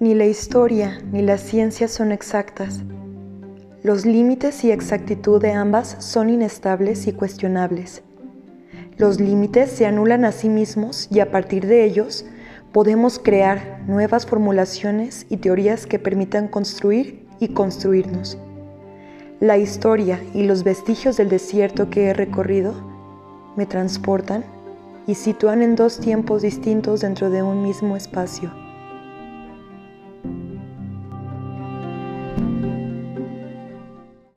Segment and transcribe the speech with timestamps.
[0.00, 2.82] Ni la historia ni la ciencia son exactas.
[3.84, 8.02] Los límites y exactitud de ambas son inestables y cuestionables.
[8.96, 12.26] Los límites se anulan a sí mismos y a partir de ellos
[12.72, 18.36] podemos crear nuevas formulaciones y teorías que permitan construir y construirnos.
[19.38, 22.74] La historia y los vestigios del desierto que he recorrido
[23.56, 24.44] me transportan
[25.06, 28.63] y sitúan en dos tiempos distintos dentro de un mismo espacio.